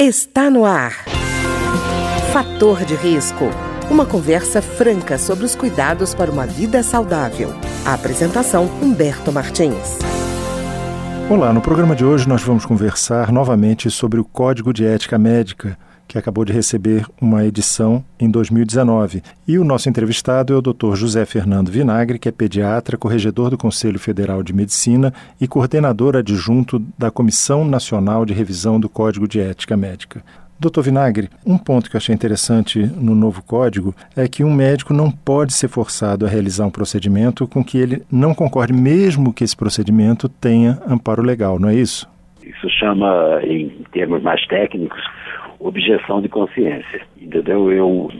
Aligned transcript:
Está 0.00 0.48
no 0.48 0.64
ar. 0.64 0.92
Fator 2.32 2.84
de 2.84 2.94
risco. 2.94 3.46
Uma 3.90 4.06
conversa 4.06 4.62
franca 4.62 5.18
sobre 5.18 5.44
os 5.44 5.56
cuidados 5.56 6.14
para 6.14 6.30
uma 6.30 6.46
vida 6.46 6.84
saudável. 6.84 7.52
A 7.84 7.94
apresentação 7.94 8.66
Humberto 8.80 9.32
Martins. 9.32 9.98
Olá, 11.28 11.52
no 11.52 11.60
programa 11.60 11.96
de 11.96 12.04
hoje 12.04 12.28
nós 12.28 12.44
vamos 12.44 12.64
conversar 12.64 13.32
novamente 13.32 13.90
sobre 13.90 14.20
o 14.20 14.24
Código 14.24 14.72
de 14.72 14.86
Ética 14.86 15.18
Médica 15.18 15.76
que 16.08 16.16
acabou 16.16 16.44
de 16.44 16.52
receber 16.52 17.04
uma 17.20 17.44
edição 17.44 18.02
em 18.18 18.30
2019. 18.30 19.22
E 19.46 19.58
o 19.58 19.64
nosso 19.64 19.90
entrevistado 19.90 20.54
é 20.54 20.56
o 20.56 20.62
Dr. 20.62 20.94
José 20.94 21.26
Fernando 21.26 21.70
Vinagre, 21.70 22.18
que 22.18 22.28
é 22.28 22.32
pediatra, 22.32 22.96
corregedor 22.96 23.50
do 23.50 23.58
Conselho 23.58 23.98
Federal 23.98 24.42
de 24.42 24.54
Medicina 24.54 25.12
e 25.38 25.46
coordenador 25.46 26.16
adjunto 26.16 26.82
da 26.96 27.10
Comissão 27.10 27.64
Nacional 27.64 28.24
de 28.24 28.32
Revisão 28.32 28.80
do 28.80 28.88
Código 28.88 29.28
de 29.28 29.38
Ética 29.38 29.76
Médica. 29.76 30.24
Doutor 30.60 30.82
Vinagre, 30.82 31.28
um 31.46 31.56
ponto 31.56 31.88
que 31.88 31.94
eu 31.94 31.98
achei 31.98 32.12
interessante 32.12 32.80
no 32.80 33.14
novo 33.14 33.44
código 33.44 33.94
é 34.16 34.26
que 34.26 34.42
um 34.42 34.52
médico 34.52 34.92
não 34.92 35.08
pode 35.08 35.52
ser 35.52 35.68
forçado 35.68 36.26
a 36.26 36.28
realizar 36.28 36.66
um 36.66 36.70
procedimento 36.70 37.46
com 37.46 37.62
que 37.62 37.78
ele 37.78 38.02
não 38.10 38.34
concorde, 38.34 38.72
mesmo 38.72 39.32
que 39.32 39.44
esse 39.44 39.56
procedimento 39.56 40.28
tenha 40.28 40.80
amparo 40.88 41.22
legal, 41.22 41.60
não 41.60 41.68
é 41.68 41.76
isso? 41.76 42.08
Isso 42.42 42.68
chama, 42.70 43.40
em 43.44 43.68
termos 43.92 44.20
mais 44.22 44.44
técnicos, 44.48 45.00
objeção 45.60 46.20
de 46.20 46.28
consciência, 46.28 47.00
entendeu? 47.20 47.72
Eu, 47.72 48.10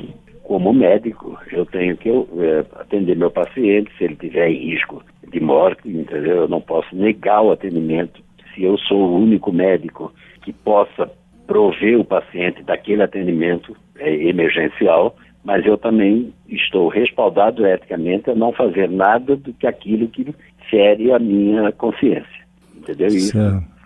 como 0.42 0.72
médico, 0.72 1.38
eu 1.52 1.64
tenho 1.66 1.96
que 1.96 2.08
é, 2.08 2.64
atender 2.80 3.16
meu 3.16 3.30
paciente 3.30 3.90
se 3.96 4.04
ele 4.04 4.16
tiver 4.16 4.50
em 4.50 4.70
risco 4.70 5.02
de 5.30 5.40
morte, 5.40 5.88
entendeu? 5.88 6.36
Eu 6.36 6.48
não 6.48 6.60
posso 6.60 6.94
negar 6.94 7.42
o 7.42 7.52
atendimento 7.52 8.22
se 8.54 8.64
eu 8.64 8.76
sou 8.78 8.98
o 8.98 9.16
único 9.16 9.52
médico 9.52 10.12
que 10.42 10.52
possa 10.52 11.10
prover 11.46 11.98
o 11.98 12.04
paciente 12.04 12.62
daquele 12.62 13.02
atendimento 13.02 13.76
é, 13.98 14.14
emergencial, 14.28 15.16
mas 15.44 15.64
eu 15.64 15.78
também 15.78 16.32
estou 16.48 16.88
respaldado 16.88 17.66
eticamente 17.66 18.30
a 18.30 18.34
não 18.34 18.52
fazer 18.52 18.88
nada 18.90 19.36
do 19.36 19.52
que 19.54 19.66
aquilo 19.66 20.08
que 20.08 20.34
fere 20.68 21.12
a 21.12 21.18
minha 21.18 21.72
consciência, 21.72 22.46
entendeu? 22.76 23.06
Isso, 23.08 23.38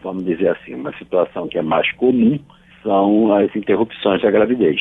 vamos 0.03 0.25
dizer 0.25 0.49
assim, 0.49 0.75
uma 0.75 0.93
situação 0.97 1.47
que 1.47 1.59
é 1.59 1.63
mais 1.63 1.91
comum 1.93 2.39
são 2.83 3.33
as 3.35 3.55
interrupções 3.55 4.23
da 4.23 4.31
gravidez. 4.31 4.81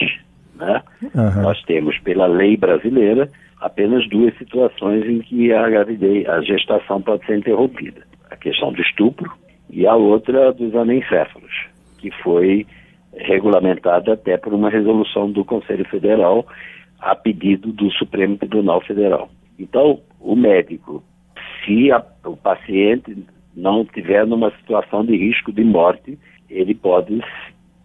Né? 0.55 0.81
Uhum. 1.01 1.41
Nós 1.41 1.61
temos, 1.63 1.97
pela 1.99 2.27
lei 2.27 2.57
brasileira, 2.57 3.29
apenas 3.59 4.07
duas 4.09 4.35
situações 4.37 5.05
em 5.05 5.19
que 5.19 5.51
a 5.53 5.69
gravidez, 5.69 6.27
a 6.27 6.41
gestação 6.41 7.01
pode 7.01 7.25
ser 7.25 7.37
interrompida. 7.37 8.01
A 8.29 8.35
questão 8.35 8.71
do 8.71 8.81
estupro 8.81 9.31
e 9.69 9.87
a 9.87 9.95
outra 9.95 10.51
dos 10.53 10.75
anencéfalos, 10.75 11.67
que 11.99 12.11
foi 12.23 12.65
regulamentada 13.13 14.13
até 14.13 14.37
por 14.37 14.53
uma 14.53 14.69
resolução 14.69 15.31
do 15.31 15.43
Conselho 15.43 15.85
Federal 15.85 16.45
a 16.99 17.15
pedido 17.15 17.71
do 17.71 17.91
Supremo 17.91 18.37
Tribunal 18.37 18.81
Federal. 18.81 19.29
Então, 19.57 19.99
o 20.19 20.35
médico, 20.35 21.03
se 21.63 21.91
a, 21.91 22.03
o 22.25 22.37
paciente 22.37 23.25
não 23.55 23.83
tiver 23.83 24.25
numa 24.25 24.51
situação 24.57 25.05
de 25.05 25.15
risco 25.15 25.51
de 25.51 25.63
morte, 25.63 26.17
ele 26.49 26.75
pode 26.75 27.21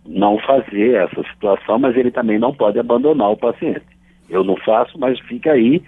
não 0.08 0.38
fazer 0.38 0.94
essa 0.94 1.22
situação, 1.32 1.78
mas 1.78 1.96
ele 1.96 2.10
também 2.10 2.38
não 2.38 2.54
pode 2.54 2.78
abandonar 2.78 3.30
o 3.30 3.36
paciente. 3.36 3.86
Eu 4.28 4.42
não 4.44 4.56
faço, 4.56 4.98
mas 4.98 5.18
fica 5.20 5.52
aí 5.52 5.82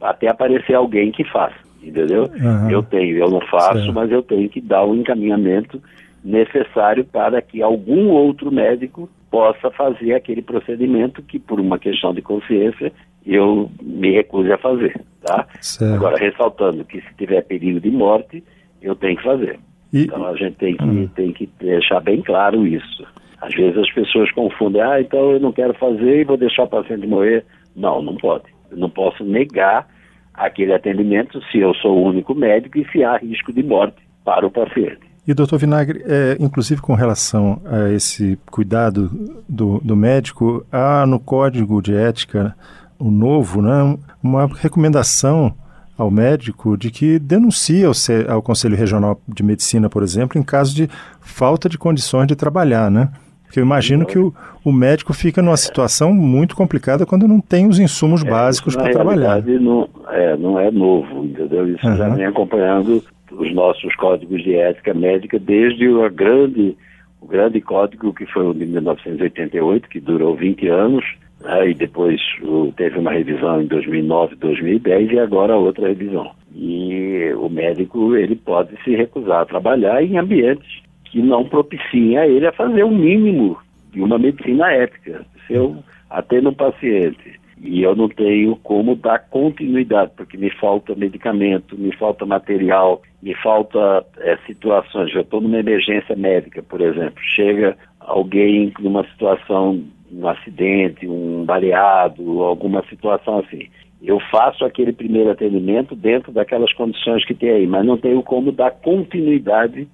até 0.00 0.28
aparecer 0.28 0.74
alguém 0.74 1.12
que 1.12 1.24
faça, 1.24 1.56
entendeu? 1.82 2.24
Uhum. 2.24 2.70
Eu 2.70 2.82
tenho, 2.82 3.16
eu 3.16 3.30
não 3.30 3.40
faço, 3.40 3.78
certo. 3.78 3.92
mas 3.92 4.10
eu 4.10 4.22
tenho 4.22 4.48
que 4.48 4.60
dar 4.60 4.84
o 4.84 4.94
encaminhamento 4.94 5.80
necessário 6.24 7.04
para 7.04 7.40
que 7.42 7.62
algum 7.62 8.08
outro 8.08 8.50
médico 8.50 9.08
possa 9.30 9.70
fazer 9.70 10.14
aquele 10.14 10.42
procedimento 10.42 11.22
que, 11.22 11.38
por 11.38 11.58
uma 11.58 11.78
questão 11.78 12.12
de 12.12 12.22
consciência, 12.22 12.92
eu 13.24 13.70
me 13.80 14.12
recuse 14.12 14.52
a 14.52 14.58
fazer, 14.58 15.00
tá? 15.22 15.46
Certo. 15.60 15.94
Agora, 15.94 16.16
ressaltando 16.16 16.84
que 16.84 17.00
se 17.00 17.14
tiver 17.16 17.42
perigo 17.42 17.80
de 17.80 17.90
morte, 17.90 18.42
eu 18.80 18.94
tenho 18.94 19.16
que 19.16 19.22
fazer. 19.22 19.58
E... 19.92 20.02
Então, 20.02 20.26
a 20.26 20.36
gente 20.36 20.56
tem 20.56 20.76
que, 20.76 20.84
uhum. 20.84 21.08
tem 21.08 21.32
que 21.32 21.48
deixar 21.58 22.00
bem 22.00 22.20
claro 22.20 22.66
isso. 22.66 23.06
Às 23.42 23.52
vezes 23.54 23.76
as 23.76 23.90
pessoas 23.92 24.30
confundem, 24.30 24.80
ah, 24.80 25.00
então 25.00 25.32
eu 25.32 25.40
não 25.40 25.50
quero 25.50 25.74
fazer 25.74 26.20
e 26.20 26.24
vou 26.24 26.36
deixar 26.36 26.62
o 26.62 26.68
paciente 26.68 27.08
morrer. 27.08 27.44
Não, 27.74 28.00
não 28.00 28.16
pode. 28.16 28.44
Eu 28.70 28.76
não 28.76 28.88
posso 28.88 29.24
negar 29.24 29.88
aquele 30.32 30.72
atendimento 30.72 31.42
se 31.50 31.58
eu 31.58 31.74
sou 31.74 31.98
o 31.98 32.06
único 32.06 32.36
médico 32.36 32.78
e 32.78 32.88
se 32.92 33.02
há 33.02 33.16
risco 33.16 33.52
de 33.52 33.64
morte 33.64 33.96
para 34.24 34.46
o 34.46 34.50
paciente. 34.50 35.00
E, 35.26 35.34
doutor 35.34 35.58
Vinagre, 35.58 36.04
é, 36.06 36.36
inclusive 36.38 36.80
com 36.80 36.94
relação 36.94 37.60
a 37.64 37.90
esse 37.90 38.38
cuidado 38.48 39.10
do, 39.48 39.80
do 39.80 39.96
médico, 39.96 40.64
há 40.70 41.04
no 41.04 41.18
Código 41.18 41.82
de 41.82 41.96
Ética, 41.96 42.54
o 42.96 43.10
novo, 43.10 43.60
né, 43.60 43.98
uma 44.22 44.46
recomendação 44.46 45.52
ao 45.98 46.12
médico 46.12 46.76
de 46.76 46.92
que 46.92 47.18
denuncie 47.18 47.84
ao, 47.84 47.92
ao 48.32 48.40
Conselho 48.40 48.76
Regional 48.76 49.20
de 49.26 49.42
Medicina, 49.42 49.88
por 49.88 50.04
exemplo, 50.04 50.38
em 50.38 50.44
caso 50.44 50.74
de 50.74 50.88
falta 51.20 51.68
de 51.68 51.76
condições 51.76 52.28
de 52.28 52.36
trabalhar, 52.36 52.88
né? 52.88 53.10
Porque 53.52 53.60
eu 53.60 53.66
imagino 53.66 54.06
que 54.06 54.18
o, 54.18 54.32
o 54.64 54.72
médico 54.72 55.12
fica 55.12 55.42
numa 55.42 55.58
situação 55.58 56.14
muito 56.14 56.56
complicada 56.56 57.04
quando 57.04 57.28
não 57.28 57.38
tem 57.38 57.68
os 57.68 57.78
insumos 57.78 58.24
é, 58.24 58.30
básicos 58.30 58.74
para 58.74 58.90
trabalhar. 58.90 59.42
Não 59.42 59.86
é, 60.08 60.34
não 60.38 60.58
é 60.58 60.70
novo, 60.70 61.22
entendeu? 61.22 61.68
Isso 61.68 61.86
uhum. 61.86 61.96
já 61.96 62.08
vem 62.08 62.24
acompanhando 62.24 63.04
os 63.30 63.54
nossos 63.54 63.94
códigos 63.96 64.42
de 64.42 64.54
ética 64.54 64.94
médica 64.94 65.38
desde 65.38 65.86
o 65.86 66.10
grande, 66.10 66.78
o 67.20 67.26
grande 67.26 67.60
código 67.60 68.14
que 68.14 68.24
foi 68.24 68.46
o 68.46 68.54
de 68.54 68.64
1988, 68.64 69.86
que 69.86 70.00
durou 70.00 70.34
20 70.34 70.68
anos, 70.68 71.04
né, 71.42 71.68
e 71.68 71.74
depois 71.74 72.22
o, 72.42 72.72
teve 72.74 72.98
uma 72.98 73.12
revisão 73.12 73.60
em 73.60 73.66
2009, 73.66 74.34
2010 74.36 75.12
e 75.12 75.18
agora 75.18 75.54
outra 75.56 75.88
revisão. 75.88 76.30
E 76.54 77.30
o 77.36 77.50
médico 77.50 78.16
ele 78.16 78.34
pode 78.34 78.82
se 78.82 78.96
recusar 78.96 79.42
a 79.42 79.46
trabalhar 79.46 80.02
em 80.02 80.16
ambientes 80.16 80.80
que 81.12 81.20
não 81.20 81.44
propiciem 81.44 82.16
a 82.16 82.26
ele 82.26 82.46
a 82.46 82.52
fazer 82.52 82.82
o 82.84 82.90
mínimo 82.90 83.58
de 83.92 84.00
uma 84.00 84.18
medicina 84.18 84.72
ética. 84.72 85.26
Se 85.46 85.52
eu 85.52 85.76
atendo 86.08 86.48
um 86.48 86.54
paciente 86.54 87.38
e 87.60 87.82
eu 87.82 87.94
não 87.94 88.08
tenho 88.08 88.56
como 88.56 88.96
dar 88.96 89.18
continuidade, 89.28 90.10
porque 90.16 90.38
me 90.38 90.50
falta 90.50 90.94
medicamento, 90.94 91.76
me 91.76 91.94
falta 91.94 92.24
material, 92.24 93.02
me 93.22 93.34
falta 93.34 94.04
é, 94.20 94.38
situações. 94.46 95.14
Eu 95.14 95.20
estou 95.20 95.42
numa 95.42 95.58
emergência 95.58 96.16
médica, 96.16 96.62
por 96.62 96.80
exemplo, 96.80 97.22
chega 97.22 97.76
alguém 98.00 98.72
numa 98.80 99.06
situação, 99.08 99.84
um 100.10 100.26
acidente, 100.26 101.06
um 101.06 101.44
baleado, 101.44 102.42
alguma 102.42 102.82
situação 102.88 103.40
assim. 103.40 103.68
Eu 104.02 104.18
faço 104.30 104.64
aquele 104.64 104.92
primeiro 104.94 105.30
atendimento 105.30 105.94
dentro 105.94 106.32
daquelas 106.32 106.72
condições 106.72 107.24
que 107.26 107.34
tem 107.34 107.50
aí, 107.50 107.66
mas 107.66 107.84
não 107.84 107.98
tenho 107.98 108.22
como 108.22 108.50
dar 108.50 108.70
continuidade 108.70 109.86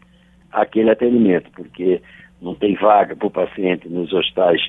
aquele 0.52 0.90
atendimento, 0.90 1.50
porque 1.52 2.00
não 2.40 2.54
tem 2.54 2.74
vaga 2.74 3.16
para 3.16 3.26
o 3.26 3.30
paciente 3.30 3.88
nos 3.88 4.12
hospitais 4.12 4.60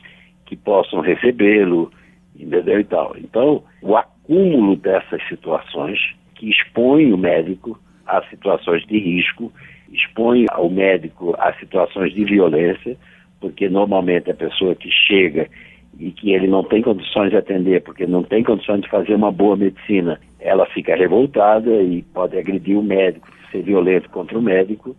que 0.46 0.56
possam 0.56 1.00
recebê-lo, 1.00 1.92
entendeu 2.36 2.80
e 2.80 2.84
tal. 2.84 3.16
Então, 3.18 3.64
o 3.82 3.96
acúmulo 3.96 4.76
dessas 4.76 5.22
situações 5.28 6.00
que 6.36 6.50
expõe 6.50 7.12
o 7.14 7.18
médico 7.18 7.80
a 8.08 8.24
situações 8.30 8.86
de 8.88 8.98
risco, 8.98 9.52
expõe 9.92 10.46
o 10.58 10.70
médico 10.70 11.36
a 11.38 11.54
situações 11.54 12.14
de 12.14 12.24
violência, 12.26 12.98
porque 13.40 13.70
normalmente 13.70 14.32
a 14.32 14.34
pessoa 14.34 14.74
que 14.76 14.90
chega 14.90 15.48
e 16.00 16.12
que 16.12 16.32
ele 16.32 16.48
não 16.48 16.64
tem 16.64 16.82
condições 16.82 17.30
de 17.30 17.38
atender, 17.38 17.84
porque 17.84 18.08
não 18.08 18.24
tem 18.24 18.44
condições 18.44 18.82
de 18.82 18.90
fazer 18.90 19.14
uma 19.14 19.32
boa 19.32 19.56
medicina, 19.56 20.20
ela 20.40 20.66
fica 20.68 20.96
revoltada 20.96 21.70
e 21.82 22.02
pode 22.02 22.38
agredir 22.38 22.78
o 22.78 22.84
médico, 22.84 23.28
ser 23.52 23.62
violento 23.62 24.10
contra 24.10 24.38
o 24.38 24.42
médico, 24.42 24.96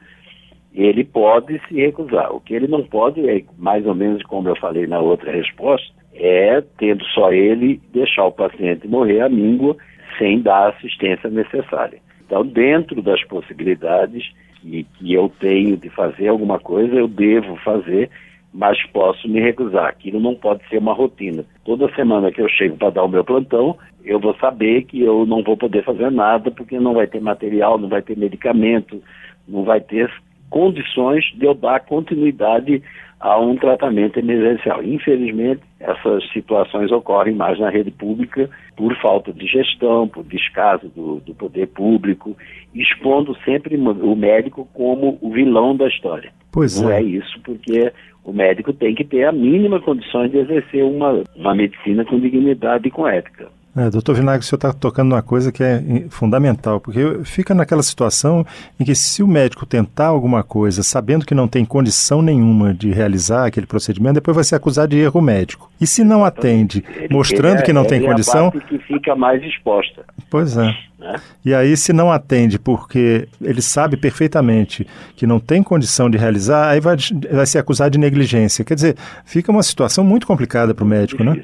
ele 0.83 1.05
pode 1.05 1.61
se 1.69 1.75
recusar. 1.75 2.35
O 2.35 2.41
que 2.41 2.55
ele 2.55 2.67
não 2.67 2.83
pode 2.83 3.29
é, 3.29 3.43
mais 3.59 3.87
ou 3.87 3.95
menos 3.95 4.23
como 4.23 4.49
eu 4.49 4.57
falei 4.57 4.87
na 4.87 4.99
outra 4.99 5.31
resposta, 5.31 5.93
é, 6.15 6.63
tendo 6.79 7.05
só 7.07 7.33
ele, 7.33 7.81
deixar 7.93 8.27
o 8.27 8.33
paciente 8.33 8.89
morrer 8.89 9.21
à 9.21 9.29
míngua 9.29 9.77
sem 10.19 10.41
dar 10.41 10.67
a 10.67 10.69
assistência 10.71 11.29
necessária. 11.29 11.99
Então, 12.25 12.47
dentro 12.47 13.03
das 13.03 13.23
possibilidades 13.25 14.33
que, 14.61 14.85
que 14.85 15.13
eu 15.13 15.31
tenho 15.41 15.77
de 15.77 15.89
fazer 15.91 16.29
alguma 16.29 16.59
coisa, 16.59 16.95
eu 16.95 17.09
devo 17.09 17.57
fazer, 17.57 18.09
mas 18.53 18.83
posso 18.87 19.29
me 19.29 19.41
recusar. 19.41 19.87
Aquilo 19.87 20.21
não 20.21 20.35
pode 20.35 20.67
ser 20.69 20.79
uma 20.79 20.93
rotina. 20.93 21.45
Toda 21.65 21.93
semana 21.95 22.31
que 22.31 22.41
eu 22.41 22.49
chego 22.49 22.77
para 22.77 22.91
dar 22.91 23.05
o 23.05 23.09
meu 23.09 23.25
plantão, 23.25 23.77
eu 24.05 24.19
vou 24.19 24.35
saber 24.37 24.85
que 24.85 25.01
eu 25.01 25.27
não 25.27 25.43
vou 25.43 25.57
poder 25.57 25.85
fazer 25.85 26.11
nada, 26.11 26.51
porque 26.51 26.79
não 26.79 26.95
vai 26.95 27.07
ter 27.07 27.21
material, 27.21 27.79
não 27.79 27.89
vai 27.89 28.03
ter 28.03 28.17
medicamento, 28.17 29.03
não 29.47 29.65
vai 29.65 29.81
ter 29.81 30.11
condições 30.51 31.25
de 31.35 31.47
eu 31.47 31.55
dar 31.55 31.81
continuidade 31.81 32.83
a 33.21 33.39
um 33.39 33.55
tratamento 33.55 34.19
emergencial. 34.19 34.83
Infelizmente, 34.83 35.61
essas 35.79 36.27
situações 36.33 36.91
ocorrem 36.91 37.35
mais 37.35 37.59
na 37.59 37.69
rede 37.69 37.91
pública 37.91 38.49
por 38.75 38.97
falta 38.97 39.31
de 39.33 39.47
gestão, 39.47 40.09
por 40.09 40.25
descaso 40.25 40.89
do, 40.89 41.21
do 41.21 41.35
poder 41.35 41.69
público, 41.69 42.35
expondo 42.75 43.37
sempre 43.45 43.77
o 43.77 44.17
médico 44.17 44.67
como 44.73 45.19
o 45.21 45.31
vilão 45.31 45.77
da 45.77 45.87
história. 45.87 46.33
Pois 46.51 46.81
Não 46.81 46.91
é. 46.91 47.01
é 47.01 47.03
isso, 47.03 47.39
porque 47.45 47.93
o 48.25 48.33
médico 48.33 48.73
tem 48.73 48.95
que 48.95 49.05
ter 49.05 49.25
a 49.25 49.33
mínima 49.33 49.81
condições 49.81 50.31
de 50.31 50.39
exercer 50.39 50.83
uma, 50.83 51.23
uma 51.37 51.55
medicina 51.55 52.05
com 52.05 52.19
dignidade 52.19 52.89
e 52.89 52.91
com 52.91 53.07
ética. 53.07 53.49
É, 53.77 53.89
doutor 53.89 54.17
Vinagre, 54.17 54.41
o 54.41 54.43
senhor 54.43 54.57
está 54.57 54.73
tocando 54.73 55.11
numa 55.11 55.23
coisa 55.23 55.53
que 55.53 55.63
é 55.63 55.81
fundamental, 56.11 56.81
porque 56.81 57.21
fica 57.23 57.55
naquela 57.55 57.85
situação 57.85 58.45
em 58.81 58.85
que 58.85 58.97
se 58.97 59.23
o 59.23 59.29
médico 59.29 59.65
tentar 59.65 60.07
alguma 60.07 60.43
coisa 60.43 60.83
sabendo 60.83 61.25
que 61.25 61.37
não 61.37 61.47
tem 61.47 61.65
condição 61.65 62.21
nenhuma 62.21 62.75
de 62.75 62.91
realizar 62.91 63.47
aquele 63.47 63.67
procedimento, 63.67 64.15
depois 64.15 64.35
vai 64.35 64.43
ser 64.43 64.57
acusado 64.57 64.89
de 64.91 64.99
erro 64.99 65.21
médico. 65.21 65.71
E 65.81 65.87
se 65.87 66.03
não 66.03 66.25
atende, 66.25 66.85
Ele- 66.97 67.15
mostrando 67.15 67.53
ele 67.55 67.63
é- 67.63 67.65
que 67.65 67.73
não 67.73 67.85
tem 67.85 67.99
ele 67.99 68.09
condição, 68.09 68.47
É 68.47 68.49
a 68.49 68.51
parte 68.51 68.67
que 68.67 68.79
fica 68.81 69.15
mais 69.15 69.41
exposta. 69.45 70.03
pois 70.29 70.57
é. 70.57 70.75
Né? 70.99 71.15
E 71.45 71.55
aí, 71.55 71.77
se 71.77 71.93
não 71.93 72.11
atende 72.13 72.59
porque 72.59 73.27
ele 73.41 73.63
sabe 73.63 73.97
perfeitamente 73.97 74.87
que 75.17 75.27
não 75.29 75.39
tem 75.39 75.63
condição 75.63 76.11
de 76.11 76.19
realizar, 76.19 76.69
aí 76.71 76.81
vai, 76.81 76.97
vai 77.33 77.47
ser 77.47 77.59
acusado 77.59 77.93
de 77.93 77.99
negligência. 77.99 78.65
Quer 78.65 78.75
dizer, 78.75 78.97
fica 79.25 79.51
uma 79.53 79.63
situação 79.63 80.03
muito 80.05 80.27
complicada 80.27 80.75
para 80.75 80.85
o 80.85 80.87
médico, 80.87 81.23
né? 81.25 81.41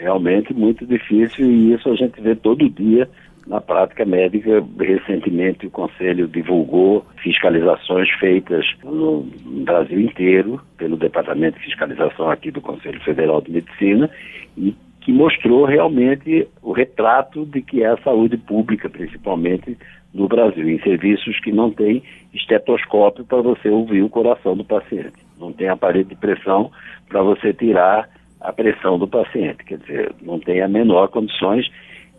Realmente 0.00 0.54
muito 0.54 0.86
difícil 0.86 1.44
e 1.44 1.74
isso 1.74 1.90
a 1.90 1.94
gente 1.94 2.18
vê 2.22 2.34
todo 2.34 2.70
dia 2.70 3.06
na 3.46 3.60
prática 3.60 4.02
médica. 4.06 4.64
Recentemente 4.78 5.66
o 5.66 5.70
Conselho 5.70 6.26
divulgou 6.26 7.04
fiscalizações 7.22 8.08
feitas 8.18 8.64
no 8.82 9.28
Brasil 9.62 10.00
inteiro 10.00 10.58
pelo 10.78 10.96
Departamento 10.96 11.58
de 11.58 11.66
Fiscalização 11.66 12.30
aqui 12.30 12.50
do 12.50 12.62
Conselho 12.62 12.98
Federal 13.02 13.42
de 13.42 13.52
Medicina 13.52 14.08
e 14.56 14.74
que 15.02 15.12
mostrou 15.12 15.66
realmente 15.66 16.48
o 16.62 16.72
retrato 16.72 17.44
de 17.44 17.60
que 17.60 17.82
é 17.82 17.88
a 17.88 17.98
saúde 17.98 18.38
pública, 18.38 18.88
principalmente 18.88 19.76
no 20.14 20.28
Brasil, 20.28 20.66
em 20.66 20.80
serviços 20.80 21.38
que 21.40 21.52
não 21.52 21.70
tem 21.70 22.02
estetoscópio 22.32 23.24
para 23.24 23.42
você 23.42 23.68
ouvir 23.68 24.02
o 24.02 24.08
coração 24.08 24.56
do 24.56 24.64
paciente, 24.64 25.12
não 25.38 25.52
tem 25.52 25.68
aparelho 25.68 26.06
de 26.06 26.16
pressão 26.16 26.70
para 27.06 27.22
você 27.22 27.52
tirar 27.52 28.08
a 28.40 28.52
pressão 28.52 28.98
do 28.98 29.06
paciente, 29.06 29.64
quer 29.64 29.78
dizer, 29.78 30.14
não 30.22 30.38
tem 30.38 30.62
a 30.62 30.68
menor 30.68 31.08
condições 31.08 31.70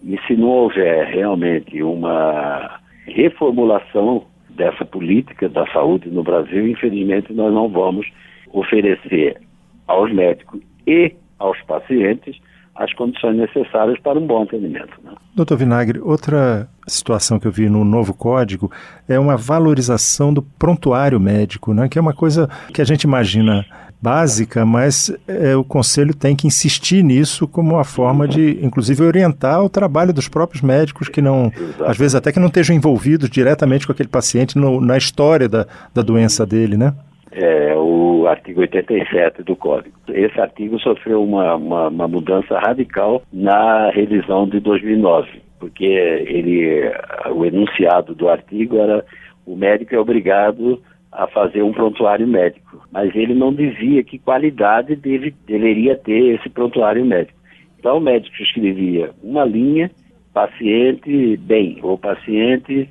e 0.04 0.20
se 0.28 0.36
não 0.36 0.50
houver 0.50 1.08
realmente 1.08 1.82
uma 1.82 2.80
reformulação 3.06 4.26
dessa 4.50 4.86
política 4.86 5.50
da 5.50 5.66
saúde 5.72 6.10
no 6.10 6.24
Brasil, 6.24 6.68
infelizmente 6.68 7.34
nós 7.34 7.54
não 7.54 7.70
vamos 7.70 8.08
oferecer 8.52 9.40
aos 9.88 10.14
médicos 10.14 10.62
e 10.86 11.14
aos 11.40 11.60
pacientes 11.64 12.40
as 12.76 12.94
condições 12.94 13.36
necessárias 13.36 14.00
para 14.00 14.18
um 14.18 14.26
bom 14.26 14.44
atendimento. 14.44 14.94
Né? 15.04 15.12
Doutor 15.36 15.58
Vinagre, 15.58 16.00
outra 16.00 16.68
situação 16.88 17.40
que 17.40 17.48
eu 17.48 17.52
vi 17.52 17.70
no 17.70 17.84
novo 17.84 18.14
código 18.14 18.72
é 19.08 19.20
uma 19.20 19.36
valorização 19.36 20.34
do 20.34 20.42
prontuário 20.42 21.20
médico, 21.20 21.74
né? 21.74 21.90
que 21.90 22.00
é 22.00 22.02
uma 22.02 22.14
coisa 22.14 22.50
que 22.74 22.82
a 22.82 22.86
gente 22.86 23.04
imagina 23.04 23.66
básica, 24.02 24.66
mas 24.66 25.16
é, 25.28 25.56
o 25.56 25.64
Conselho 25.64 26.16
tem 26.16 26.36
que 26.36 26.48
insistir 26.48 27.04
nisso 27.04 27.48
como 27.48 27.76
uma 27.76 27.84
forma 27.84 28.28
de, 28.28 28.58
inclusive, 28.66 29.04
orientar 29.04 29.64
o 29.64 29.70
trabalho 29.70 30.12
dos 30.12 30.28
próprios 30.28 30.64
médicos 30.64 31.08
que 31.08 31.22
não, 31.22 31.52
Exato. 31.56 31.86
às 31.86 31.98
vezes 31.98 32.16
até 32.16 32.32
que 32.32 32.40
não 32.40 32.48
estejam 32.48 32.76
envolvidos 32.76 33.30
diretamente 33.30 33.86
com 33.86 33.92
aquele 33.92 34.10
paciente 34.10 34.58
no, 34.58 34.82
na 34.82 34.98
história 34.98 35.48
da, 35.48 35.68
da 35.94 36.02
doença 36.02 36.46
dele, 36.46 36.78
né? 36.78 36.94
É 37.32 37.76
o 37.78 38.28
artigo 38.28 38.62
87 38.62 39.44
do 39.44 39.56
Código. 39.56 39.96
Esse 40.10 40.40
artigo 40.40 40.80
sofreu 40.80 41.24
uma, 41.24 41.56
uma, 41.56 41.88
uma 41.88 42.08
mudança 42.08 42.60
radical 42.60 43.22
na 43.32 43.90
revisão 43.92 44.48
de 44.48 44.60
2009, 44.60 45.42
porque 45.60 45.86
ele, 45.86 46.92
o 47.34 47.46
enunciado 47.46 48.14
do 48.14 48.28
artigo 48.28 48.78
era 48.78 49.06
o 49.46 49.56
médico 49.56 49.96
é 49.96 50.00
obrigado 50.00 50.82
a 51.12 51.28
fazer 51.28 51.62
um 51.62 51.74
prontuário 51.74 52.28
médico, 52.28 52.88
mas 52.92 53.14
ele 53.16 53.34
não 53.34 53.54
dizia 53.54 54.04
que 54.04 54.18
qualidade 54.18 54.96
dele, 54.96 55.36
deveria 55.46 55.96
ter 55.98 56.36
esse 56.36 56.50
prontuário 56.50 57.06
médico. 57.06 57.38
Então 57.80 57.98
o 57.98 58.02
médico 58.02 58.36
escrevia 58.42 59.12
uma 59.22 59.44
linha, 59.44 59.92
paciente 60.34 61.36
bem, 61.38 61.80
ou 61.82 61.98
paciente 61.98 62.88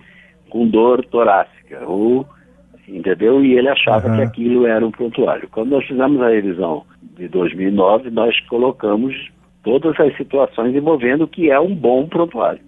com 0.51 0.67
dor 0.69 1.05
torácica, 1.07 1.81
ou 1.87 2.27
entendeu? 2.87 3.45
E 3.45 3.57
ele 3.57 3.69
achava 3.69 4.09
Uhum. 4.09 4.17
que 4.17 4.23
aquilo 4.23 4.67
era 4.67 4.85
um 4.85 4.91
prontuário. 4.91 5.49
Quando 5.51 5.71
nós 5.71 5.87
fizemos 5.87 6.21
a 6.21 6.29
revisão 6.29 6.85
de 7.17 7.29
2009, 7.29 8.11
nós 8.11 8.39
colocamos 8.49 9.15
todas 9.63 9.99
as 10.01 10.15
situações 10.17 10.75
envolvendo 10.75 11.25
o 11.25 11.29
que 11.29 11.51
é 11.51 11.61
um 11.61 11.75
bom 11.75 12.07
prontuário. 12.09 12.61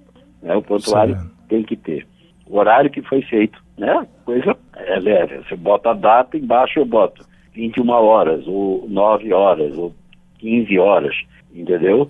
Né? 0.42 0.54
O 0.54 0.62
prontuário 0.62 1.14
Certo. 1.14 1.30
tem 1.48 1.62
que 1.62 1.76
ter 1.76 2.06
o 2.46 2.58
horário 2.58 2.90
que 2.90 3.02
foi 3.02 3.22
feito, 3.22 3.58
né? 3.78 4.06
Coisa 4.24 4.56
é 4.76 4.98
leve. 4.98 5.38
Você 5.38 5.56
bota 5.56 5.90
a 5.90 5.94
data, 5.94 6.36
embaixo 6.36 6.78
eu 6.78 6.84
boto 6.84 7.24
21 7.54 7.88
horas, 7.90 8.46
ou 8.46 8.86
9 8.88 9.32
horas, 9.32 9.76
ou 9.76 9.94
15 10.38 10.78
horas, 10.78 11.14
entendeu? 11.54 12.08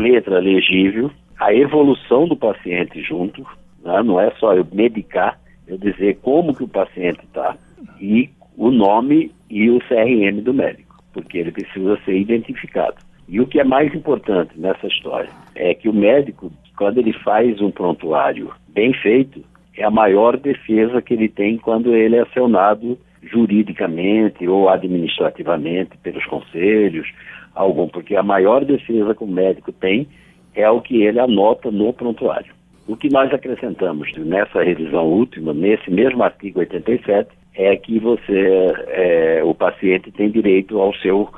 Letra 0.00 0.38
legível, 0.38 1.10
a 1.38 1.52
evolução 1.52 2.26
do 2.26 2.36
paciente 2.36 3.02
junto, 3.02 3.42
né? 3.84 4.02
não 4.02 4.20
é 4.20 4.30
só 4.38 4.54
eu 4.54 4.66
medicar, 4.72 5.38
eu 5.66 5.76
dizer 5.78 6.18
como 6.22 6.54
que 6.54 6.64
o 6.64 6.68
paciente 6.68 7.20
está 7.24 7.56
e 8.00 8.30
o 8.56 8.70
nome 8.70 9.30
e 9.48 9.70
o 9.70 9.78
CRM 9.80 10.42
do 10.42 10.52
médico, 10.52 11.02
porque 11.12 11.38
ele 11.38 11.52
precisa 11.52 11.98
ser 12.04 12.18
identificado. 12.18 12.96
E 13.28 13.40
o 13.40 13.46
que 13.46 13.60
é 13.60 13.64
mais 13.64 13.94
importante 13.94 14.58
nessa 14.58 14.86
história 14.86 15.28
é 15.54 15.74
que 15.74 15.88
o 15.88 15.92
médico, 15.92 16.50
quando 16.76 16.98
ele 16.98 17.12
faz 17.12 17.60
um 17.60 17.70
prontuário 17.70 18.50
bem 18.68 18.92
feito, 18.94 19.44
é 19.78 19.84
a 19.84 19.90
maior 19.90 20.36
defesa 20.36 21.00
que 21.00 21.14
ele 21.14 21.28
tem 21.28 21.56
quando 21.56 21.94
ele 21.94 22.16
é 22.16 22.22
acionado 22.22 22.98
juridicamente 23.22 24.46
ou 24.46 24.68
administrativamente 24.68 25.96
pelos 26.02 26.24
conselhos, 26.26 27.06
algum, 27.54 27.88
porque 27.88 28.16
a 28.16 28.22
maior 28.22 28.64
defesa 28.64 29.14
que 29.14 29.24
o 29.24 29.26
médico 29.26 29.72
tem 29.72 30.08
é 30.54 30.68
o 30.68 30.80
que 30.80 31.02
ele 31.02 31.20
anota 31.20 31.70
no 31.70 31.92
prontuário. 31.92 32.52
O 32.88 32.96
que 32.96 33.08
nós 33.08 33.32
acrescentamos 33.32 34.10
nessa 34.16 34.62
revisão 34.62 35.06
última, 35.06 35.52
nesse 35.52 35.90
mesmo 35.90 36.22
artigo 36.22 36.58
87, 36.60 37.30
é 37.54 37.76
que 37.76 37.98
você, 37.98 38.72
é, 38.88 39.42
o 39.44 39.54
paciente 39.54 40.10
tem 40.10 40.30
direito 40.30 40.80
ao 40.80 40.94
seu 40.96 41.28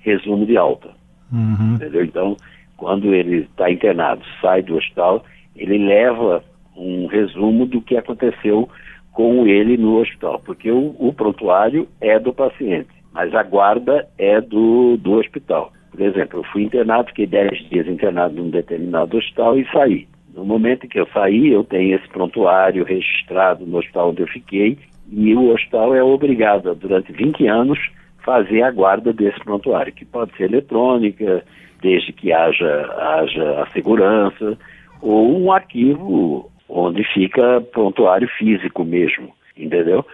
resumo 0.00 0.44
de 0.44 0.56
alta. 0.56 0.90
Uhum. 1.32 1.74
Entendeu? 1.76 2.04
Então, 2.04 2.36
quando 2.76 3.14
ele 3.14 3.42
está 3.42 3.70
internado, 3.70 4.22
sai 4.40 4.62
do 4.62 4.76
hospital, 4.76 5.24
ele 5.54 5.78
leva 5.78 6.42
um 6.76 7.06
resumo 7.06 7.66
do 7.66 7.80
que 7.80 7.96
aconteceu 7.96 8.68
com 9.12 9.46
ele 9.46 9.76
no 9.76 9.98
hospital, 9.98 10.40
porque 10.44 10.70
o, 10.70 10.94
o 10.98 11.12
prontuário 11.12 11.88
é 12.00 12.18
do 12.18 12.34
paciente, 12.34 12.90
mas 13.12 13.34
a 13.34 13.42
guarda 13.42 14.06
é 14.18 14.40
do, 14.40 14.96
do 14.98 15.12
hospital. 15.12 15.72
Por 15.90 16.02
exemplo, 16.02 16.40
eu 16.40 16.44
fui 16.44 16.62
internado, 16.62 17.08
fiquei 17.08 17.26
10 17.26 17.70
dias 17.70 17.88
internado 17.88 18.34
num 18.34 18.50
determinado 18.50 19.16
hospital 19.16 19.58
e 19.58 19.66
saí. 19.72 20.06
No 20.34 20.44
momento 20.44 20.84
em 20.84 20.88
que 20.88 21.00
eu 21.00 21.08
saí, 21.14 21.50
eu 21.50 21.64
tenho 21.64 21.96
esse 21.96 22.06
prontuário 22.08 22.84
registrado 22.84 23.64
no 23.64 23.78
hospital 23.78 24.10
onde 24.10 24.20
eu 24.20 24.26
fiquei 24.26 24.78
e 25.10 25.34
o 25.34 25.52
hospital 25.52 25.94
é 25.94 26.02
obrigado, 26.02 26.74
durante 26.74 27.12
20 27.12 27.46
anos, 27.46 27.78
fazer 28.24 28.62
a 28.62 28.70
guarda 28.70 29.12
desse 29.12 29.38
prontuário, 29.40 29.92
que 29.92 30.04
pode 30.04 30.36
ser 30.36 30.44
eletrônica, 30.44 31.42
desde 31.80 32.12
que 32.12 32.32
haja, 32.32 32.92
haja 32.98 33.62
a 33.62 33.66
segurança, 33.70 34.58
ou 35.00 35.40
um 35.40 35.52
arquivo 35.52 36.50
onde 36.68 37.04
fica 37.12 37.60
prontuário 37.72 38.28
físico 38.38 38.84
mesmo, 38.84 39.32
entendeu? 39.56 40.04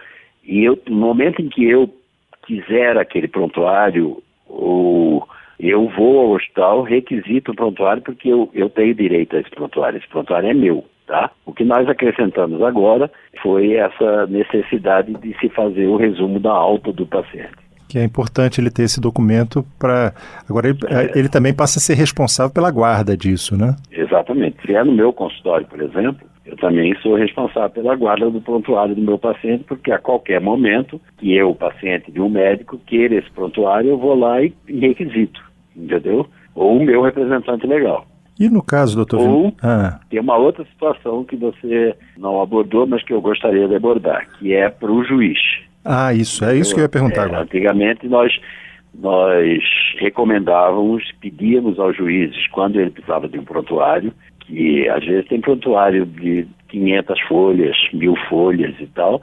E 0.43 0.63
eu, 0.63 0.77
no 0.87 0.97
momento 0.97 1.41
em 1.41 1.49
que 1.49 1.63
eu 1.65 1.89
quiser 2.45 2.97
aquele 2.97 3.27
prontuário, 3.27 4.21
ou 4.47 5.27
eu 5.59 5.87
vou 5.89 6.19
ao 6.19 6.31
hospital, 6.31 6.83
requisito 6.83 7.51
o 7.51 7.55
prontuário, 7.55 8.03
porque 8.03 8.29
eu, 8.29 8.49
eu 8.53 8.69
tenho 8.69 8.93
direito 8.93 9.35
a 9.35 9.39
esse 9.39 9.49
prontuário, 9.49 9.97
esse 9.97 10.07
prontuário 10.07 10.49
é 10.49 10.53
meu, 10.53 10.83
tá? 11.07 11.31
O 11.45 11.53
que 11.53 11.63
nós 11.63 11.87
acrescentamos 11.87 12.61
agora 12.61 13.09
foi 13.41 13.73
essa 13.73 14.27
necessidade 14.27 15.13
de 15.13 15.37
se 15.39 15.49
fazer 15.49 15.87
o 15.87 15.95
resumo 15.95 16.39
da 16.39 16.51
alta 16.51 16.91
do 16.91 17.05
paciente 17.05 17.63
que 17.93 17.99
é 17.99 18.03
importante 18.03 18.59
ele 18.59 18.71
ter 18.71 18.81
esse 18.81 18.99
documento 18.99 19.63
para. 19.77 20.15
Agora, 20.49 20.67
ele, 20.67 20.79
é. 20.87 21.15
ele, 21.15 21.29
também 21.29 21.53
passa 21.53 21.77
a 21.77 21.79
ser 21.79 21.93
responsável 21.93 22.51
pela 22.51 22.71
guarda 22.71 23.15
disso, 23.15 23.55
né? 23.55 23.75
Exatamente. 23.91 24.57
Se 24.65 24.73
é 24.73 24.83
no 24.83 24.91
meu 24.91 25.13
consultório, 25.13 25.67
por 25.67 25.79
exemplo, 25.79 26.27
eu 26.45 26.57
também 26.57 26.93
sou 27.01 27.15
responsável 27.15 27.69
pela 27.69 27.95
guarda 27.95 28.29
do 28.29 28.41
prontuário 28.41 28.95
do 28.95 29.01
meu 29.01 29.17
paciente, 29.17 29.63
porque 29.63 29.91
a 29.91 29.97
qualquer 29.97 30.41
momento 30.41 30.99
que 31.17 31.33
eu, 31.33 31.55
paciente 31.55 32.11
de 32.11 32.19
um 32.19 32.29
médico, 32.29 32.77
queira 32.85 33.15
esse 33.15 33.31
prontuário, 33.31 33.91
eu 33.91 33.97
vou 33.97 34.15
lá 34.15 34.41
e 34.43 34.53
requisito, 34.67 35.41
entendeu? 35.75 36.27
Ou 36.53 36.77
o 36.77 36.83
meu 36.83 37.01
representante 37.01 37.65
legal. 37.65 38.05
E 38.39 38.49
no 38.49 38.61
caso, 38.61 38.95
doutor? 38.95 39.21
Ou 39.21 39.53
ah. 39.61 39.99
tem 40.09 40.19
uma 40.19 40.35
outra 40.35 40.65
situação 40.65 41.23
que 41.23 41.35
você 41.35 41.95
não 42.17 42.41
abordou, 42.41 42.85
mas 42.85 43.03
que 43.03 43.13
eu 43.13 43.21
gostaria 43.21 43.67
de 43.67 43.75
abordar, 43.75 44.27
que 44.37 44.53
é 44.53 44.69
para 44.69 44.91
o 44.91 45.03
juiz. 45.03 45.39
Ah, 45.85 46.13
isso, 46.13 46.43
é 46.43 46.57
isso 46.57 46.73
que 46.73 46.79
eu 46.79 46.83
ia 46.83 46.89
perguntar 46.89 47.21
é, 47.21 47.25
agora. 47.25 47.43
Antigamente 47.43 48.07
nós, 48.07 48.33
nós 48.93 49.63
recomendávamos, 49.99 51.03
pedíamos 51.21 51.79
aos 51.79 51.95
juízes, 51.95 52.47
quando 52.47 52.79
ele 52.79 52.89
precisava 52.89 53.27
de 53.27 53.37
um 53.37 53.45
prontuário, 53.45 54.13
que 54.45 54.87
às 54.89 55.05
vezes 55.05 55.27
tem 55.27 55.41
prontuário 55.41 56.05
de 56.05 56.47
500 56.69 57.21
folhas, 57.21 57.77
mil 57.93 58.15
folhas 58.29 58.75
e 58.79 58.87
tal, 58.87 59.21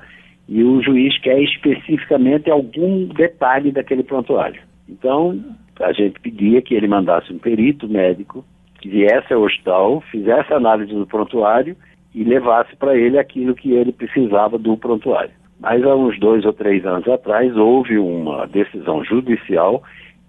e 0.48 0.62
o 0.64 0.82
juiz 0.82 1.16
quer 1.18 1.40
especificamente 1.42 2.50
algum 2.50 3.06
detalhe 3.06 3.70
daquele 3.70 4.02
prontuário. 4.02 4.60
Então, 4.88 5.38
a 5.80 5.92
gente 5.92 6.18
pedia 6.20 6.60
que 6.60 6.74
ele 6.74 6.88
mandasse 6.88 7.32
um 7.32 7.38
perito 7.38 7.88
médico 7.88 8.44
que 8.80 8.88
viesse 8.88 9.32
ao 9.32 9.42
hospital, 9.42 10.02
fizesse 10.10 10.52
análise 10.52 10.92
do 10.92 11.06
prontuário 11.06 11.76
e 12.14 12.24
levasse 12.24 12.74
para 12.76 12.96
ele 12.96 13.18
aquilo 13.18 13.54
que 13.54 13.72
ele 13.72 13.92
precisava 13.92 14.58
do 14.58 14.76
prontuário. 14.76 15.30
Mas 15.60 15.82
há 15.84 15.94
uns 15.94 16.18
dois 16.18 16.44
ou 16.44 16.52
três 16.52 16.84
anos 16.86 17.06
atrás 17.06 17.54
houve 17.56 17.98
uma 17.98 18.46
decisão 18.46 19.04
judicial 19.04 19.82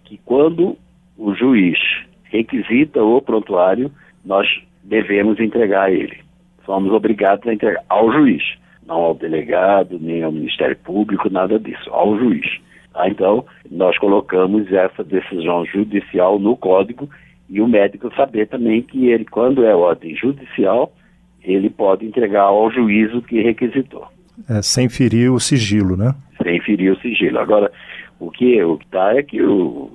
que 0.03 0.19
quando 0.25 0.77
o 1.17 1.33
juiz 1.33 1.79
requisita 2.25 3.01
o 3.01 3.21
prontuário, 3.21 3.89
nós 4.25 4.47
devemos 4.83 5.39
entregar 5.39 5.83
a 5.83 5.91
ele. 5.91 6.17
Somos 6.65 6.91
obrigados 6.91 7.47
a 7.47 7.53
entregar 7.53 7.83
ao 7.89 8.11
juiz, 8.11 8.43
não 8.85 8.97
ao 8.97 9.15
delegado, 9.15 9.97
nem 9.99 10.23
ao 10.23 10.31
Ministério 10.31 10.77
Público, 10.77 11.29
nada 11.29 11.59
disso, 11.59 11.89
ao 11.89 12.17
juiz. 12.17 12.45
Ah, 12.93 13.07
então, 13.07 13.45
nós 13.69 13.97
colocamos 13.97 14.71
essa 14.71 15.03
decisão 15.03 15.65
judicial 15.65 16.37
no 16.37 16.57
código 16.57 17.09
e 17.49 17.61
o 17.61 17.67
médico 17.67 18.13
saber 18.15 18.47
também 18.47 18.81
que 18.81 19.07
ele, 19.07 19.25
quando 19.25 19.65
é 19.65 19.75
ordem 19.75 20.15
judicial, 20.15 20.91
ele 21.43 21.69
pode 21.69 22.05
entregar 22.05 22.43
ao 22.43 22.71
juízo 22.71 23.21
que 23.21 23.41
requisitou. 23.41 24.07
É, 24.49 24.61
sem 24.61 24.89
ferir 24.89 25.31
o 25.31 25.39
sigilo, 25.39 25.95
né? 25.95 26.13
Sem 26.43 26.59
ferir 26.61 26.91
o 26.91 26.99
sigilo. 26.99 27.39
Agora, 27.39 27.71
o 28.19 28.29
que 28.29 28.63
o 28.63 28.75
está 28.75 29.15
é 29.15 29.23
que 29.23 29.41
o, 29.41 29.89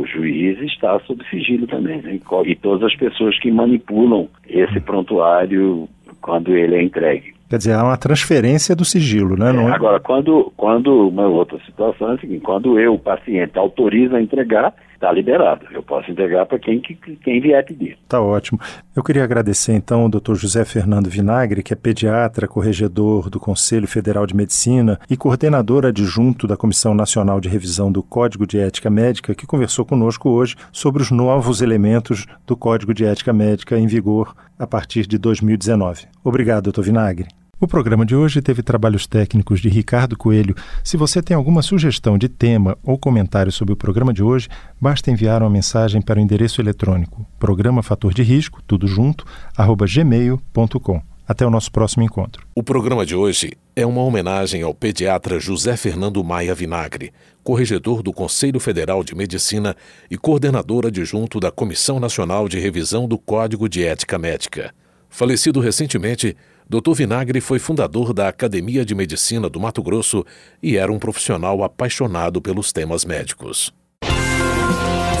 o, 0.00 0.04
juiz 0.06 0.60
está 0.60 0.98
sob 1.00 1.24
sigilo 1.30 1.66
também, 1.66 2.02
né? 2.02 2.20
e 2.46 2.54
todas 2.56 2.82
as 2.82 2.94
pessoas 2.96 3.38
que 3.40 3.50
manipulam 3.50 4.28
esse 4.46 4.80
prontuário 4.80 5.88
quando 6.20 6.54
ele 6.54 6.76
é 6.76 6.82
entregue. 6.82 7.34
Quer 7.54 7.58
dizer, 7.58 7.74
há 7.74 7.84
uma 7.84 7.96
transferência 7.96 8.74
do 8.74 8.84
sigilo, 8.84 9.36
né? 9.36 9.54
É, 9.54 9.70
agora, 9.70 10.00
quando, 10.00 10.52
quando 10.56 11.06
uma 11.06 11.28
outra 11.28 11.56
situação 11.64 12.10
é 12.10 12.14
a 12.14 12.18
seguinte, 12.18 12.40
quando 12.40 12.80
eu, 12.80 12.94
o 12.94 12.98
paciente, 12.98 13.56
autoriza 13.56 14.16
a 14.16 14.20
entregar, 14.20 14.74
está 14.92 15.12
liberado. 15.12 15.64
Eu 15.70 15.80
posso 15.80 16.10
entregar 16.10 16.46
para 16.46 16.58
quem, 16.58 16.80
quem 16.80 17.40
vier 17.40 17.64
pedir. 17.64 17.96
Está 18.02 18.20
ótimo. 18.20 18.58
Eu 18.96 19.04
queria 19.04 19.22
agradecer 19.22 19.72
então 19.72 20.00
ao 20.00 20.08
Dr. 20.08 20.34
José 20.34 20.64
Fernando 20.64 21.08
Vinagre, 21.08 21.62
que 21.62 21.72
é 21.72 21.76
pediatra, 21.76 22.48
corregedor 22.48 23.30
do 23.30 23.38
Conselho 23.38 23.86
Federal 23.86 24.26
de 24.26 24.34
Medicina 24.34 24.98
e 25.08 25.16
coordenador 25.16 25.86
adjunto 25.86 26.48
da 26.48 26.56
Comissão 26.56 26.92
Nacional 26.92 27.40
de 27.40 27.48
Revisão 27.48 27.92
do 27.92 28.02
Código 28.02 28.48
de 28.48 28.58
Ética 28.58 28.90
Médica, 28.90 29.32
que 29.32 29.46
conversou 29.46 29.84
conosco 29.84 30.28
hoje 30.28 30.56
sobre 30.72 31.00
os 31.00 31.12
novos 31.12 31.62
elementos 31.62 32.26
do 32.44 32.56
Código 32.56 32.92
de 32.92 33.04
Ética 33.04 33.32
Médica 33.32 33.78
em 33.78 33.86
vigor 33.86 34.34
a 34.58 34.66
partir 34.66 35.06
de 35.06 35.18
2019. 35.18 36.08
Obrigado, 36.24 36.64
doutor 36.64 36.82
Vinagre. 36.82 37.28
O 37.60 37.68
programa 37.68 38.04
de 38.04 38.16
hoje 38.16 38.42
teve 38.42 38.62
trabalhos 38.62 39.06
técnicos 39.06 39.60
de 39.60 39.68
Ricardo 39.68 40.16
Coelho. 40.16 40.54
Se 40.82 40.96
você 40.96 41.22
tem 41.22 41.36
alguma 41.36 41.62
sugestão 41.62 42.18
de 42.18 42.28
tema 42.28 42.76
ou 42.82 42.98
comentário 42.98 43.52
sobre 43.52 43.72
o 43.72 43.76
programa 43.76 44.12
de 44.12 44.22
hoje, 44.22 44.48
basta 44.80 45.10
enviar 45.10 45.42
uma 45.42 45.50
mensagem 45.50 46.02
para 46.02 46.18
o 46.18 46.22
endereço 46.22 46.60
eletrônico 46.60 47.24
programa 47.44 47.82
fator 47.82 48.14
de 48.14 48.22
risco, 48.22 48.62
tudo 48.66 48.86
junto, 48.86 49.26
arroba 49.54 49.84
gmail.com. 49.86 51.02
Até 51.28 51.46
o 51.46 51.50
nosso 51.50 51.70
próximo 51.70 52.02
encontro. 52.02 52.46
O 52.54 52.62
programa 52.62 53.04
de 53.04 53.14
hoje 53.14 53.52
é 53.76 53.84
uma 53.84 54.02
homenagem 54.02 54.62
ao 54.62 54.74
pediatra 54.74 55.38
José 55.38 55.76
Fernando 55.76 56.24
Maia 56.24 56.54
Vinagre, 56.54 57.12
corregedor 57.42 58.02
do 58.02 58.14
Conselho 58.14 58.58
Federal 58.58 59.04
de 59.04 59.14
Medicina 59.14 59.76
e 60.10 60.16
coordenador 60.16 60.86
adjunto 60.86 61.38
da 61.38 61.50
Comissão 61.50 62.00
Nacional 62.00 62.48
de 62.48 62.58
Revisão 62.58 63.06
do 63.06 63.18
Código 63.18 63.68
de 63.68 63.84
Ética 63.84 64.18
Médica. 64.18 64.74
Falecido 65.08 65.60
recentemente, 65.60 66.36
Dr. 66.68 66.92
Vinagre 66.94 67.40
foi 67.40 67.58
fundador 67.58 68.12
da 68.14 68.28
Academia 68.28 68.84
de 68.84 68.94
Medicina 68.94 69.48
do 69.50 69.60
Mato 69.60 69.82
Grosso 69.82 70.24
e 70.62 70.76
era 70.76 70.92
um 70.92 70.98
profissional 70.98 71.62
apaixonado 71.62 72.40
pelos 72.40 72.72
temas 72.72 73.04
médicos. 73.04 73.72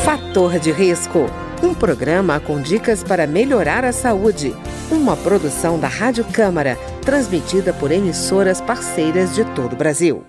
Fator 0.04 0.58
de 0.58 0.72
risco. 0.72 1.26
Um 1.62 1.74
programa 1.74 2.40
com 2.40 2.60
dicas 2.60 3.02
para 3.02 3.26
melhorar 3.26 3.84
a 3.84 3.92
saúde. 3.92 4.54
Uma 4.90 5.16
produção 5.16 5.78
da 5.78 5.88
Rádio 5.88 6.24
Câmara, 6.24 6.76
transmitida 7.02 7.72
por 7.72 7.90
emissoras 7.90 8.60
parceiras 8.60 9.34
de 9.34 9.44
todo 9.54 9.74
o 9.74 9.76
Brasil. 9.76 10.24